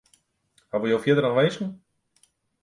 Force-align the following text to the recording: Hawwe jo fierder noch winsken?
Hawwe 0.71 0.87
jo 0.91 0.97
fierder 1.03 1.23
noch 1.27 1.37
winsken? 1.37 1.69